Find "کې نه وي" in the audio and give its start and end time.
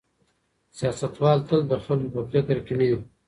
2.65-2.99